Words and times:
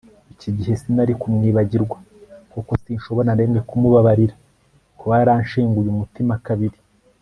iki 0.33 0.49
gihe 0.55 0.73
sinari 0.81 1.13
kumwibagirwa, 1.21 1.97
kuko 2.53 2.71
sinshobora 2.81 3.27
na 3.27 3.37
rimwe 3.39 3.59
kumubabarira- 3.69 4.35
kuba 4.97 5.13
yaranshenguye 5.19 5.87
umutima 5.91 6.33
kabiri 6.47 6.77